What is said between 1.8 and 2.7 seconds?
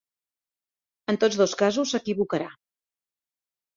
s'equivocarà.